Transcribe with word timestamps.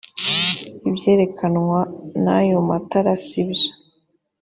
ibyerekanwa 0.89 1.79
nayo 2.23 2.57
matara 2.67 3.13
sibyo. 3.25 3.69